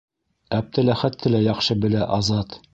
Әптеләхәтте 0.59 1.33
лә 1.35 1.43
яҡшы 1.51 1.81
белә 1.87 2.11
Азат. 2.19 2.63